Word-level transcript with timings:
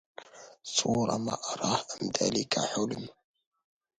صورة 0.63 1.17
ما 1.17 1.33
أراه 1.51 1.81
أم 2.01 2.07
ذاك 2.19 2.59
حلم 2.59 3.09